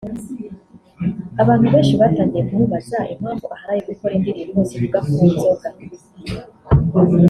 [1.41, 5.67] abantu benshi batangiye kumubaza impamvu aharaye gukora indirimbo zivuga ku nzoga